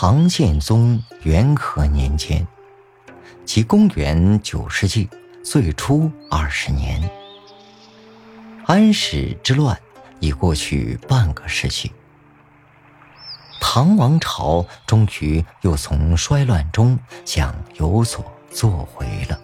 [0.00, 2.46] 唐宪宗元和年间，
[3.44, 5.10] 即公元九世纪
[5.42, 7.10] 最初二十年，
[8.64, 9.76] 安史之乱
[10.20, 11.90] 已过去半个世纪，
[13.60, 19.40] 唐王朝终于又从衰乱中想有所作为了，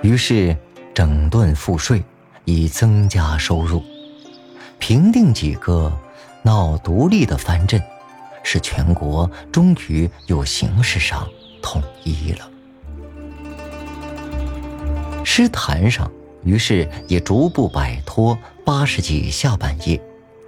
[0.00, 0.56] 于是
[0.94, 2.04] 整顿赋税，
[2.44, 3.82] 以增加收入，
[4.78, 5.92] 平定几个。
[6.44, 7.82] 闹独立的藩镇，
[8.42, 11.26] 使全国终于又形式上
[11.62, 12.50] 统一了。
[15.24, 16.10] 诗坛上，
[16.44, 19.98] 于是也逐步摆脱八世纪下半叶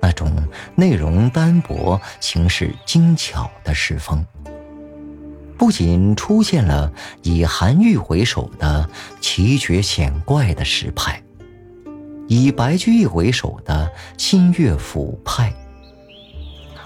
[0.02, 0.30] 那种
[0.74, 4.22] 内容单薄、形式精巧的诗风。
[5.56, 8.86] 不仅出现了以韩愈为首的
[9.22, 11.22] 奇绝险怪的诗派，
[12.28, 15.50] 以白居易为首的新乐府派。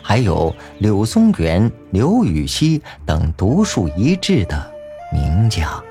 [0.02, 4.70] 还有柳宗元、刘禹锡等独树一帜的
[5.12, 5.82] 名家。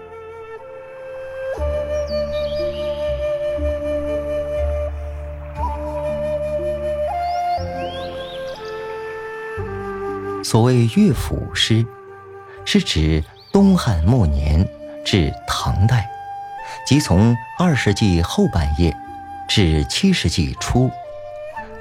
[10.43, 11.85] 所谓乐府诗，
[12.65, 14.67] 是指东汉末年
[15.05, 16.09] 至唐代，
[16.87, 18.95] 即从二世纪后半叶
[19.47, 20.89] 至七世纪初。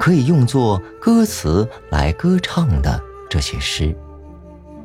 [0.09, 2.99] 可以用作歌词来歌唱的
[3.29, 3.95] 这些诗，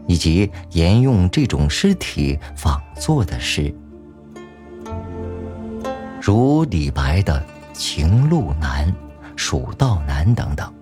[0.06, 3.74] 以及沿用这种诗体仿作的诗，
[6.22, 7.42] 如李白的
[7.74, 8.86] 《情路难》
[9.38, 10.74] 《蜀道难》等等。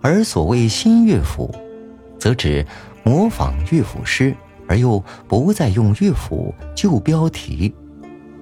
[0.00, 1.54] 而所谓新乐府，
[2.18, 2.66] 则指
[3.04, 4.34] 模仿乐府诗
[4.66, 7.72] 而又不再用乐府旧标题，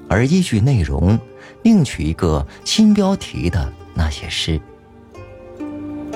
[0.09, 1.19] 而依据内容
[1.65, 3.71] 另取一个新标题的。
[3.99, 4.61] 那些诗，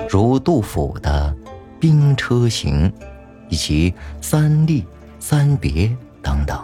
[0.09, 1.37] 如杜甫的
[1.81, 2.89] 《兵车行》，
[3.49, 3.91] 以及
[4.23, 4.83] 《三吏》
[5.19, 5.89] 《三别》
[6.23, 6.57] 等等。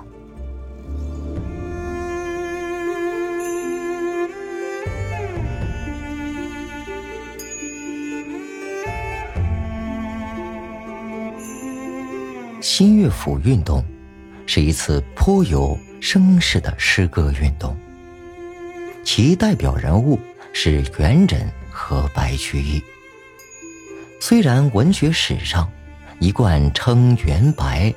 [12.62, 13.82] 新乐府运动
[14.46, 17.76] 是一次颇有声势的诗歌运动，
[19.02, 20.16] 其代表人物。
[20.52, 21.38] 是元稹
[21.70, 22.82] 和白居易。
[24.20, 25.70] 虽然文学史上
[26.18, 27.94] 一贯称元白，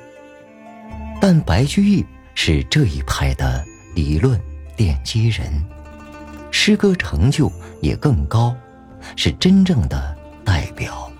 [1.20, 2.04] 但白居易
[2.34, 3.64] 是这一派的
[3.94, 4.40] 理论
[4.76, 5.52] 奠基人，
[6.50, 8.56] 诗歌成就也更高，
[9.16, 11.10] 是真正的代表。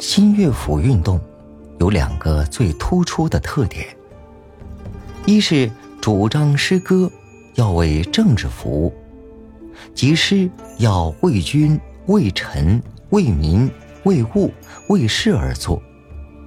[0.00, 1.20] 新乐府运动。
[1.82, 3.84] 有两个最突出的特点：
[5.26, 5.68] 一是
[6.00, 7.10] 主张诗歌
[7.56, 8.94] 要为政治服务，
[9.92, 10.48] 即诗
[10.78, 11.76] 要为君、
[12.06, 12.80] 为臣、
[13.10, 13.68] 为民、
[14.04, 14.48] 为物、
[14.90, 15.82] 为事而作，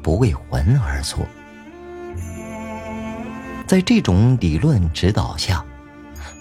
[0.02, 1.20] 不为魂而作。
[3.68, 5.66] 在这种理论指导下，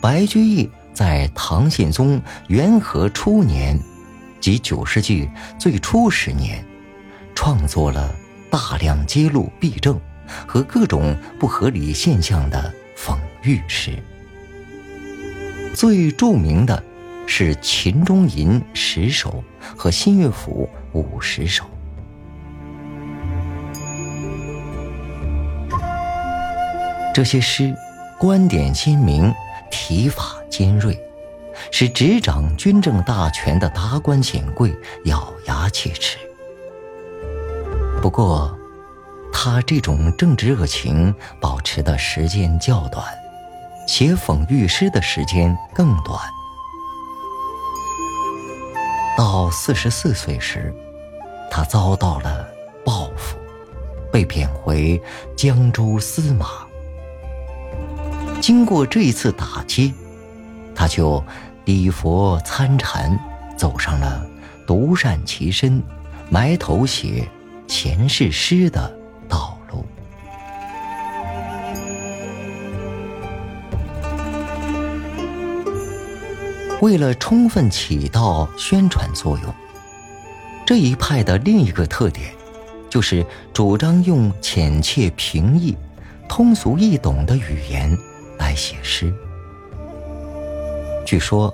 [0.00, 3.76] 白居易在唐宪宗元和初年，
[4.40, 5.28] 即九世纪
[5.58, 6.64] 最初十年，
[7.34, 8.14] 创作了。
[8.54, 10.00] 大量揭露弊政
[10.46, 13.98] 和各种不合理现象的讽喻诗，
[15.74, 16.80] 最著名的
[17.26, 19.42] 是《秦中吟》十首
[19.76, 21.64] 和《新乐府》五十首。
[27.12, 27.74] 这些诗
[28.20, 29.34] 观点鲜明，
[29.68, 30.96] 提法尖锐，
[31.72, 34.72] 使执掌军政大权的达官显贵
[35.06, 36.18] 咬牙切齿。
[38.04, 38.54] 不过，
[39.32, 43.02] 他这种政治热情保持的时间较短，
[43.88, 46.20] 写讽喻诗的时间更短。
[49.16, 50.70] 到四十四岁时，
[51.50, 52.46] 他遭到了
[52.84, 53.38] 报复，
[54.12, 55.02] 被贬回
[55.34, 56.46] 江州司马。
[58.38, 59.94] 经过这一次打击，
[60.74, 61.24] 他就
[61.64, 63.18] 礼佛参禅，
[63.56, 64.22] 走上了
[64.66, 65.82] 独善其身、
[66.28, 67.26] 埋头写。
[67.76, 68.96] 前世诗的
[69.28, 69.84] 道路。
[76.80, 79.52] 为了充分起到宣传作用，
[80.64, 82.32] 这一派的另一个特点，
[82.88, 85.76] 就是主张用浅切平易、
[86.28, 87.92] 通俗易懂的语言
[88.38, 89.12] 来写诗。
[91.04, 91.52] 据说，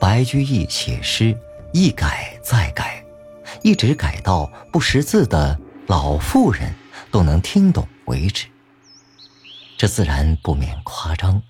[0.00, 1.36] 白居易写诗
[1.74, 3.04] 一改再改。
[3.62, 6.74] 一直改到不识字的老妇人
[7.10, 8.46] 都能听懂为止。
[9.76, 11.42] 这自然不免夸张。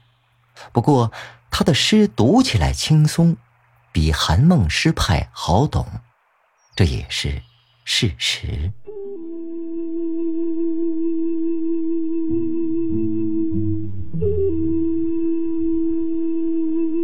[0.73, 1.11] 不过
[1.51, 3.37] 他的诗读起来轻松，
[3.93, 5.87] 比韩孟诗派好懂，
[6.77, 7.43] 这也是
[7.85, 8.73] 事实。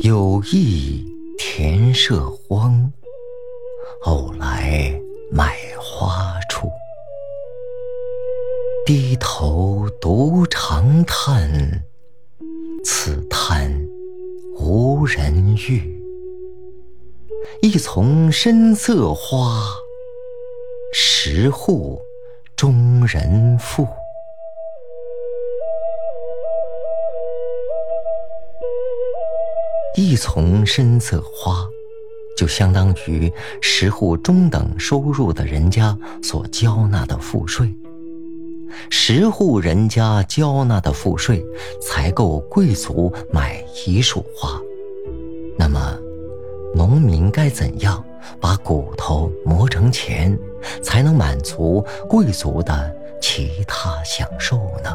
[0.02, 1.04] 有意
[1.38, 2.92] 田舍荒，
[4.06, 4.96] 偶来
[5.32, 6.70] 买花处。
[8.86, 11.82] 低头独长叹，
[12.84, 13.68] 此叹
[14.60, 16.00] 无人遇。
[17.60, 19.60] 一丛深色花，
[20.92, 22.00] 十户
[22.54, 23.88] 中人富。
[29.96, 31.68] 一丛深色花，
[32.36, 37.74] 就相当于十户中等收入的人家所交纳的赋税。
[38.90, 41.42] 十户人家交纳的赋税，
[41.80, 44.60] 才够贵族买一束花。
[45.58, 45.98] 那么，
[46.74, 48.04] 农民该怎样
[48.38, 50.38] 把骨头磨成钱，
[50.82, 54.94] 才能满足贵族的其他享受呢？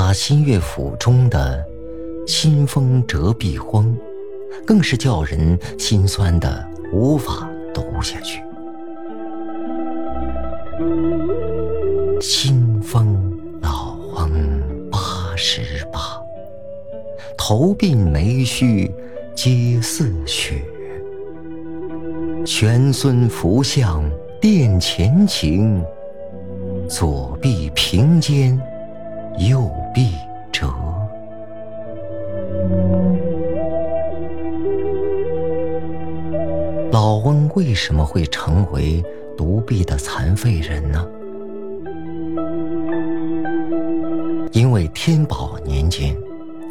[0.00, 1.60] 他新乐府中的
[2.24, 3.92] “新风折壁荒”，
[4.64, 8.40] 更是叫人心酸的无法读下去。
[12.20, 14.30] 新风老翁
[14.88, 14.98] 八
[15.34, 16.22] 十八，
[17.36, 18.88] 头鬓眉须
[19.34, 20.62] 皆似雪。
[22.46, 24.08] 玄孙福相
[24.40, 25.84] 殿前请，
[26.88, 28.56] 左臂平肩。
[29.38, 30.12] 右臂
[30.50, 30.66] 折。
[36.90, 39.02] 老翁为什么会成为
[39.36, 41.06] 独臂的残废人呢？
[44.52, 46.16] 因为天宝年间，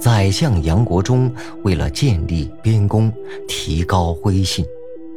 [0.01, 1.33] 宰相杨国忠
[1.63, 3.11] 为了建立边功、
[3.47, 4.65] 提高威信，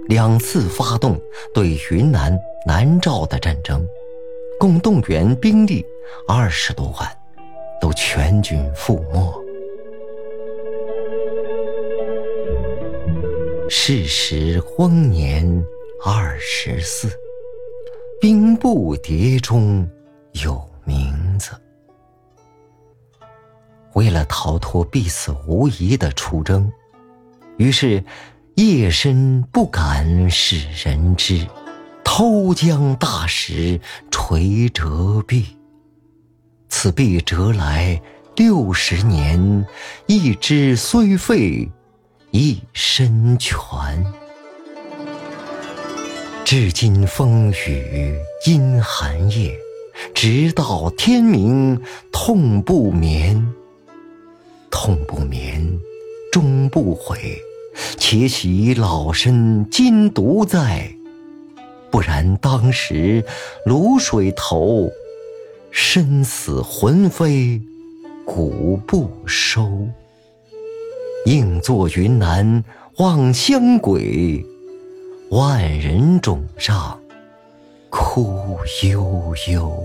[0.07, 1.19] 两次发动
[1.53, 3.85] 对云南、南诏的战争，
[4.59, 5.85] 共动员兵力
[6.29, 7.20] 二十多万。
[7.81, 9.45] 都全军覆没。
[13.69, 15.65] 是时荒年
[16.05, 17.09] 二十四，
[18.21, 19.89] 兵部谍中
[20.33, 21.53] 有名字。
[23.95, 26.71] 为了逃脱必死无疑的出征，
[27.59, 28.03] 于是
[28.57, 31.47] 夜深不敢使人知，
[32.05, 35.60] 偷将大石锤折臂。
[36.71, 38.01] 此币折来
[38.37, 39.67] 六十年，
[40.07, 41.69] 一枝虽废，
[42.31, 43.59] 一身全。
[46.45, 49.53] 至今风雨阴寒夜，
[50.15, 51.79] 直到天明
[52.13, 53.53] 痛不眠。
[54.71, 55.79] 痛不眠，
[56.33, 57.37] 终不悔，
[57.99, 60.89] 且喜老身今独在，
[61.91, 63.23] 不然当时
[63.67, 64.89] 卤水头。
[65.71, 67.61] 身死魂飞，
[68.25, 69.89] 骨不收。
[71.27, 72.65] 应作云南
[72.97, 74.45] 望乡鬼，
[75.31, 77.01] 万人冢上
[77.89, 79.83] 哭悠悠。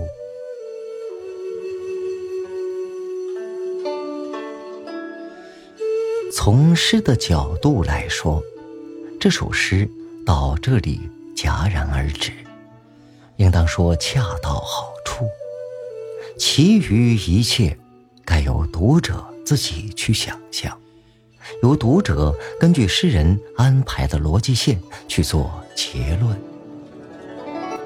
[6.34, 8.42] 从诗的角度来说，
[9.20, 9.88] 这首诗
[10.24, 11.00] 到这里
[11.34, 12.32] 戛然而止，
[13.36, 15.24] 应当说恰到好处。
[16.38, 17.76] 其余一切，
[18.24, 20.78] 该由读者自己去想象，
[21.62, 24.78] 由读者根据诗人安排的逻辑线
[25.08, 26.38] 去做结论。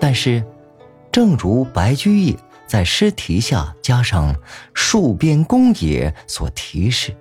[0.00, 0.42] 但是，
[1.12, 4.34] 正如白居易在诗题下加上
[4.74, 7.14] “戍边公也”所提示，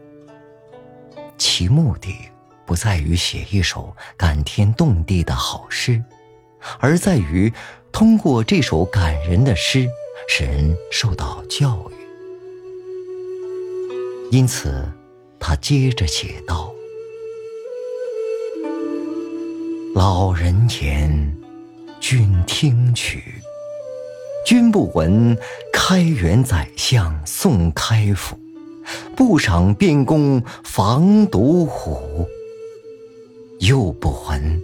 [1.38, 2.16] 其目的
[2.66, 6.04] 不在于写一首感天动地的好诗，
[6.80, 7.54] 而在于
[7.92, 9.88] 通过这首感人的诗。
[10.32, 11.94] 使人受到教育，
[14.32, 14.88] 因此，
[15.40, 16.72] 他接着写道
[19.96, 21.36] ：“老人言，
[22.00, 23.24] 君听取。
[24.46, 25.36] 君不闻
[25.74, 28.38] 开元宰相宋开府，
[29.16, 32.28] 不赏边功防毒虎。
[33.62, 34.62] 又不闻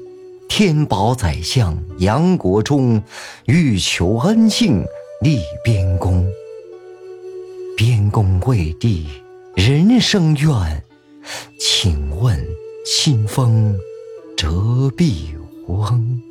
[0.47, 3.01] 天宝宰相杨国忠
[3.45, 4.85] 欲求恩幸。”
[5.21, 6.25] 立边功，
[7.75, 9.07] 边功未立，
[9.55, 10.83] 人生愿。
[11.59, 12.37] 请问
[12.85, 13.75] 清风
[14.37, 15.33] 折臂
[15.67, 16.21] 翁。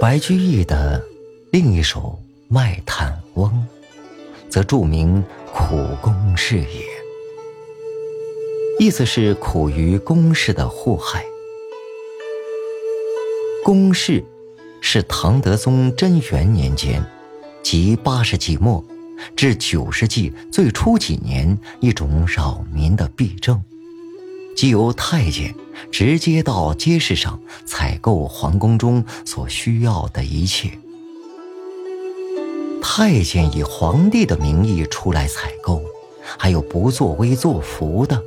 [0.00, 1.02] 白居易的
[1.50, 2.00] 另一首
[2.54, 3.50] 《卖炭翁》，
[4.48, 5.22] 则著名
[5.52, 6.95] 苦工事也，
[8.78, 11.24] 意思是苦于宫室的祸害。
[13.64, 14.22] 宫室
[14.82, 17.02] 是唐德宗贞元年间，
[17.62, 18.84] 即八世纪末
[19.34, 23.62] 至九世纪最初几年一种扰民的弊症。
[24.54, 25.54] 即由太监
[25.90, 30.70] 直接到街市上采购皇宫中所需要的一切。
[32.82, 35.82] 太监以皇帝的名义出来采购，
[36.38, 38.22] 还有不作威作福的。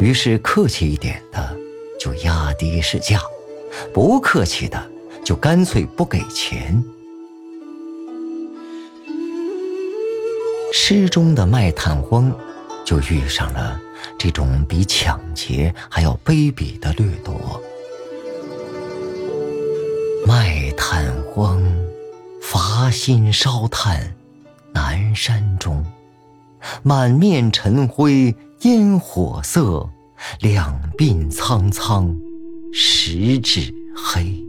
[0.00, 1.56] 于是客气一点的
[1.98, 3.20] 就压低市价，
[3.92, 4.90] 不客气的
[5.24, 6.82] 就干脆不给钱。
[10.72, 12.34] 诗中的卖炭翁。
[12.86, 13.80] 就遇上了
[14.16, 17.60] 这种比抢劫还要卑鄙的掠夺。
[20.24, 21.60] 卖炭翁，
[22.40, 24.14] 伐薪烧炭，
[24.72, 25.84] 南山中，
[26.84, 28.32] 满面尘灰
[28.62, 29.88] 烟火色，
[30.40, 32.16] 两鬓苍苍，
[32.72, 34.42] 十指黑。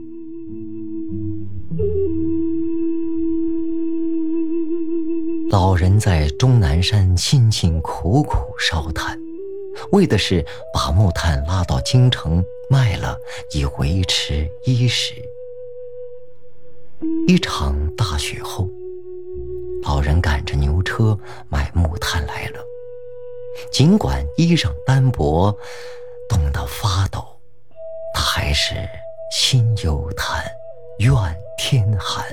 [5.50, 9.20] 老人在终南山辛辛苦苦烧炭，
[9.92, 13.18] 为的是把木炭拉到京城卖了，
[13.54, 15.14] 以维持衣食。
[17.28, 18.70] 一场大雪后，
[19.84, 21.18] 老人赶着牛车
[21.50, 22.67] 买木炭来了。
[23.72, 25.56] 尽管衣裳单薄，
[26.30, 27.24] 冻得发抖，
[28.14, 28.76] 他还是
[29.32, 30.44] 心忧叹，
[31.00, 31.14] 怨
[31.58, 32.26] 天寒，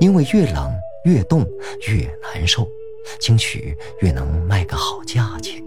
[0.00, 0.72] 因为越冷。
[1.04, 1.46] 越冻
[1.86, 2.66] 越难受，
[3.20, 5.62] 兴许越能卖个好价钱。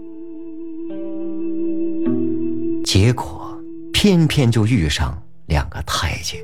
[2.84, 3.56] 结果
[3.92, 5.16] 偏偏就遇上
[5.46, 6.40] 两个太监，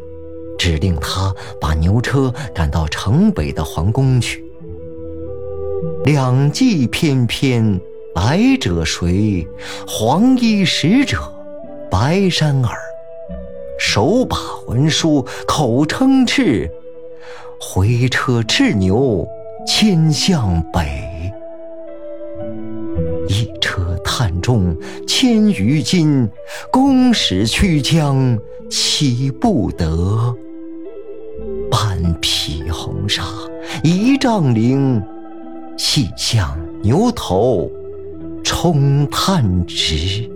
[0.57, 4.44] 指令他把牛车赶到城北的皇宫去。
[6.05, 7.81] 两骑翩翩，
[8.15, 9.47] 来者谁？
[9.87, 11.19] 黄衣使者
[11.91, 12.77] 白衫儿，
[13.79, 14.37] 手把
[14.67, 16.69] 文书，口称敕。
[17.59, 19.27] 回车赤牛
[19.67, 21.33] 牵向北，
[23.29, 24.77] 一车炭重
[25.07, 26.29] 千余斤，
[26.71, 28.39] 公使驱将
[28.69, 30.35] 岂不得？
[31.71, 33.23] 半匹红纱
[33.83, 35.03] 一丈绫，
[35.77, 37.71] 系向牛头
[38.43, 40.31] 冲炭直。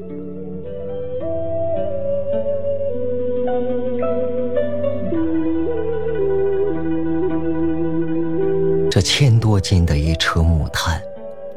[8.91, 11.01] 这千多斤的一车木炭，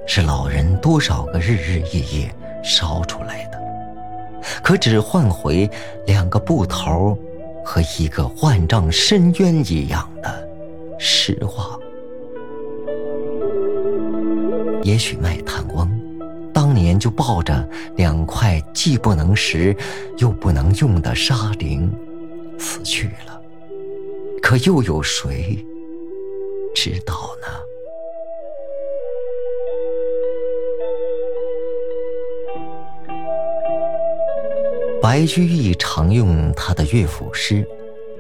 [0.05, 3.59] 是老人多少个日日夜夜烧出来的，
[4.61, 5.67] 可只换回
[6.05, 7.17] 两个布头
[7.65, 10.47] 和一个万丈深渊一样的
[11.00, 11.80] 失望。
[14.83, 15.89] 也许卖炭翁
[16.53, 19.75] 当年就抱着两块既不能食
[20.17, 21.89] 又不能用的沙绫
[22.57, 23.41] 死去了，
[24.41, 25.57] 可又有谁？
[26.75, 27.47] 知道呢。
[35.01, 37.67] 白居易常用他的乐府诗，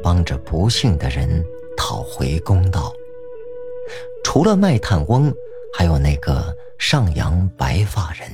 [0.01, 1.45] 帮着不幸的人
[1.77, 2.93] 讨回公道。
[4.23, 5.33] 除了卖炭翁，
[5.73, 8.29] 还有那个上阳白发人。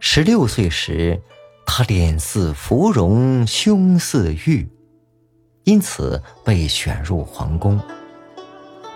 [0.00, 1.20] 十六岁时，
[1.64, 4.68] 他脸似芙蓉，胸似玉。
[5.64, 7.80] 因此被选入皇宫。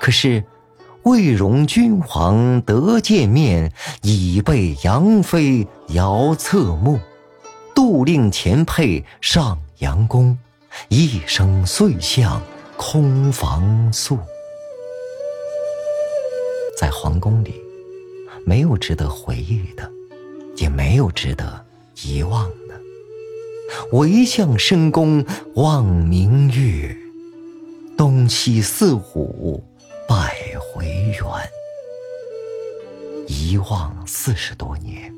[0.01, 0.45] 可是，
[1.05, 3.73] 未容君皇得见面，
[4.03, 6.99] 已被杨妃遥侧目。
[7.73, 10.37] 杜令前配上阳宫，
[10.89, 12.43] 一生遂向
[12.77, 14.19] 空房宿。
[16.77, 17.55] 在皇宫里，
[18.45, 19.91] 没有值得回忆的，
[20.57, 21.65] 也没有值得
[22.03, 22.79] 遗忘的。
[23.93, 26.95] 唯向深宫望明月，
[27.97, 29.65] 东西四虎
[30.07, 31.23] 百回圆。
[33.27, 35.13] 一望四十多年，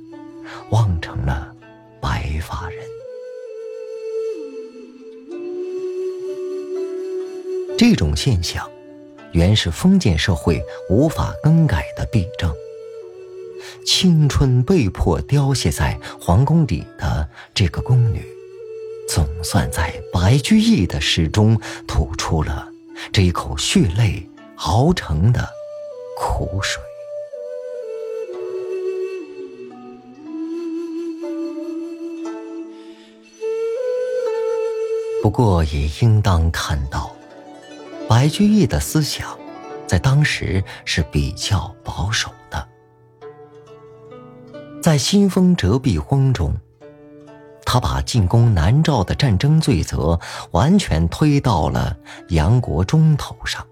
[0.71, 1.53] 望成了
[2.01, 2.79] 白发人。
[7.77, 8.69] 这种现象，
[9.33, 12.55] 原是封建社会无法更改的弊症。
[13.85, 18.25] 青春被迫凋谢在皇宫里的这个宫女。
[19.09, 22.69] 总算在白居易的诗中吐出了
[23.11, 25.49] 这一口血泪熬成的
[26.19, 26.83] 苦水。
[35.23, 37.11] 不过，也应当看到，
[38.09, 39.39] 白居易的思想
[39.87, 42.67] 在当时是比较保守的。
[44.83, 46.55] 在新风折壁荒中，
[47.65, 50.19] 他把进攻南诏的战争罪责
[50.53, 51.97] 完全推到了
[52.31, 53.67] 杨国忠头上，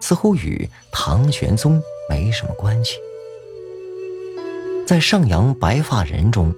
[0.00, 1.80] 似乎与唐玄宗
[2.10, 2.96] 没什么关系。
[4.84, 6.52] 在上阳白发人中，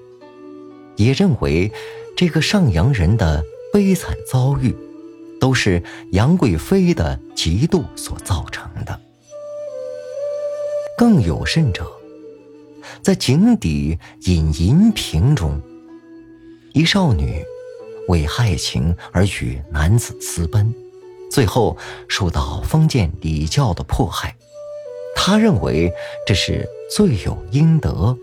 [0.97, 1.71] 也认为
[2.17, 3.45] 这个上阳人的。
[3.73, 4.75] 悲惨遭遇，
[5.41, 9.01] 都是杨贵妃的嫉妒所造成的。
[10.99, 11.87] 更有甚者，
[13.03, 15.61] 在井底饮银瓶中，
[16.73, 17.45] 一少女
[18.09, 20.75] 为爱情而与男子私奔，
[21.31, 21.77] 最后
[22.09, 24.35] 受到封建礼教的迫害，
[25.15, 25.93] 他认为
[26.27, 28.17] 这是罪有应得，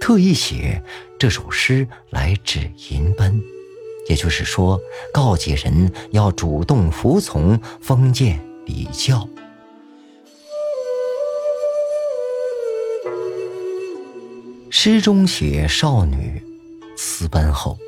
[0.00, 0.82] 特意写
[1.18, 3.42] 这首诗来指银奔。
[4.08, 4.80] 也就是说，
[5.12, 9.28] 告诫人要主动服从封建礼教。
[14.70, 16.42] 诗中写少女
[16.96, 17.78] 私奔后，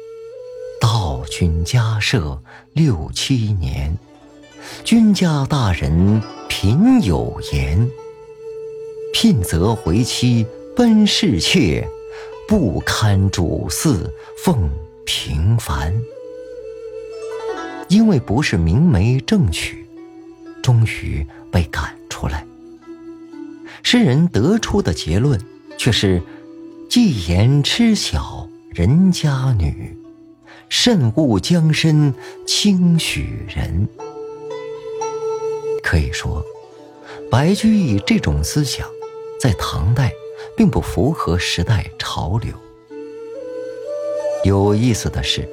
[0.81, 2.41] 到君家舍
[2.73, 3.99] 六七年，
[4.85, 7.91] 君家大人贫有言，
[9.13, 11.87] 聘则回妻奔侍妾，
[12.49, 14.71] 不堪主祀奉。
[15.07, 15.95] 平凡，
[17.89, 19.87] 因为不是明媒正娶，
[20.61, 22.45] 终于被赶出来。
[23.85, 25.41] 诗人得出的结论
[25.79, 26.21] 却是：
[26.91, 29.97] 既言痴小人家女，
[30.69, 32.13] 慎勿将身
[32.45, 33.89] 轻许人。
[35.85, 36.45] 可以说，
[37.31, 38.89] 白居易这种思想
[39.41, 40.13] 在唐代
[40.57, 42.53] 并不符合时代潮流。
[44.45, 45.49] 有意思的是，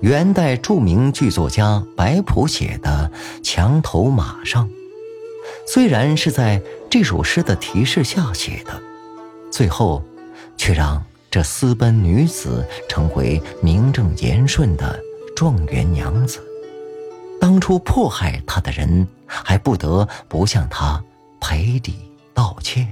[0.00, 3.10] 元代著名剧作家白朴写的
[3.42, 4.68] 《墙头马上》，
[5.66, 8.78] 虽然是在这首诗的提示下写的，
[9.50, 10.02] 最后
[10.56, 15.00] 却让这私奔女子成为名正言顺的
[15.34, 16.40] 状元娘子。
[17.40, 21.02] 当初迫害她的人还不得不向她
[21.40, 21.94] 赔礼
[22.34, 22.86] 道歉。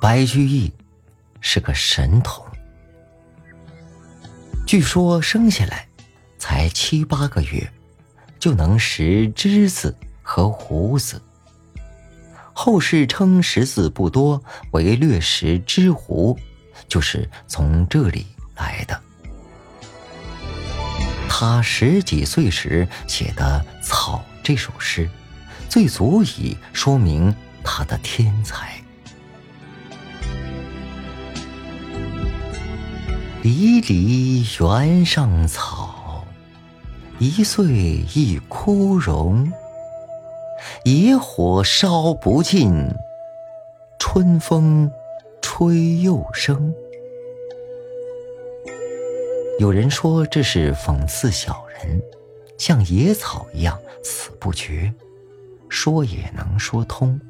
[0.00, 0.72] 白居易
[1.42, 2.42] 是个神童，
[4.66, 5.86] 据说生下来
[6.38, 7.70] 才七八个月，
[8.38, 11.20] 就能识之字和胡字。
[12.54, 16.38] 后世称识字不多为略识之胡，
[16.88, 18.98] 就是从这里来的。
[21.28, 25.06] 他十几岁时写的《草》这首诗，
[25.68, 28.82] 最足以说明他的天才。
[33.50, 36.24] 离离原上草，
[37.18, 37.66] 一岁
[38.14, 39.50] 一枯荣。
[40.84, 42.94] 野火烧不尽，
[43.98, 44.88] 春风
[45.42, 46.72] 吹又生。
[49.58, 52.00] 有人说这是讽刺小人，
[52.56, 54.94] 像野草一样死不绝，
[55.68, 57.20] 说也能说通。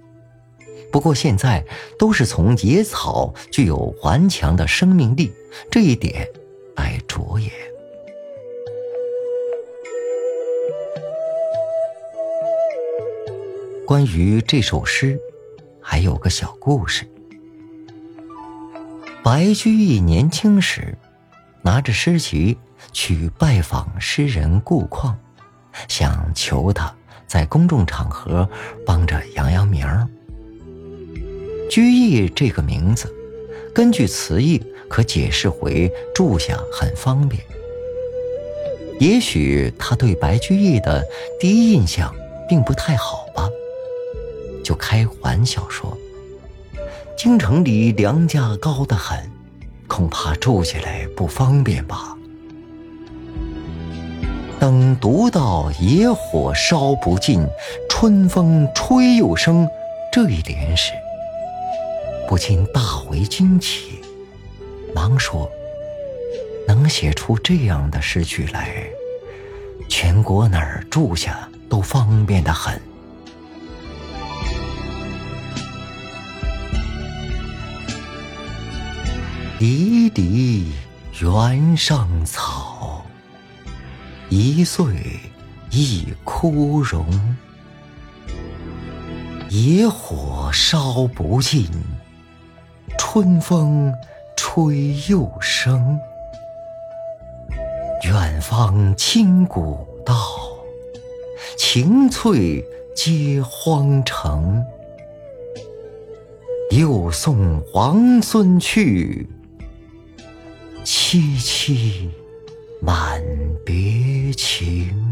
[0.91, 1.65] 不过现在
[1.99, 5.33] 都是从野草具有顽强的生命力
[5.71, 6.29] 这一点
[6.77, 7.51] 来着眼。
[13.87, 15.19] 关于这首诗，
[15.81, 17.05] 还有个小故事。
[19.23, 20.97] 白居易年轻时，
[21.63, 22.57] 拿着诗集
[22.93, 25.19] 去拜访诗人顾况，
[25.89, 26.95] 想求他
[27.27, 28.49] 在公众场合
[28.87, 30.09] 帮着扬扬名儿。
[31.71, 33.07] 居易这个名字，
[33.73, 37.41] 根据词义可解释为住下很方便。
[38.99, 41.07] 也许他对白居易的
[41.39, 42.13] 第一印象
[42.49, 43.49] 并不太好吧，
[44.65, 45.97] 就开玩笑说
[47.17, 49.17] ：“京城里粮价高得很，
[49.87, 52.17] 恐怕住起来不方便吧。”
[54.59, 57.47] 等读到“野火烧不尽，
[57.89, 59.69] 春风吹又生”
[60.13, 60.93] 这一联时，
[62.31, 63.99] 不禁大为惊奇，
[64.95, 65.51] 忙说
[66.65, 68.89] ：“能写出这样的诗句来，
[69.89, 72.81] 全国哪儿住下都方便的很。
[79.59, 80.71] 离离
[81.21, 83.05] 原上草，
[84.29, 84.95] 一岁
[85.73, 87.37] 一枯荣。
[89.49, 91.69] 野火烧不尽，
[93.13, 93.93] 春风
[94.37, 95.99] 吹又生。
[98.05, 100.15] 远方清古道，
[101.59, 104.65] 晴翠接荒城。
[106.71, 109.29] 又送王孙去。
[110.85, 112.09] 凄凄
[112.81, 113.21] 满
[113.67, 115.10] 别情。